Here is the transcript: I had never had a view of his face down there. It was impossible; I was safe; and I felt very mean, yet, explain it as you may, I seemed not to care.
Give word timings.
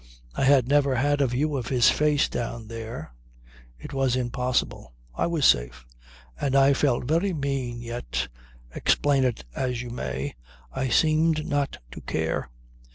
I 0.33 0.45
had 0.45 0.67
never 0.67 0.95
had 0.95 1.21
a 1.21 1.27
view 1.27 1.55
of 1.55 1.67
his 1.67 1.91
face 1.91 2.27
down 2.27 2.69
there. 2.69 3.13
It 3.77 3.93
was 3.93 4.15
impossible; 4.15 4.95
I 5.13 5.27
was 5.27 5.45
safe; 5.45 5.85
and 6.39 6.55
I 6.55 6.73
felt 6.73 7.03
very 7.05 7.33
mean, 7.33 7.83
yet, 7.83 8.27
explain 8.73 9.23
it 9.23 9.45
as 9.55 9.83
you 9.83 9.91
may, 9.91 10.33
I 10.73 10.87
seemed 10.89 11.45
not 11.45 11.77
to 11.91 12.01
care. 12.01 12.49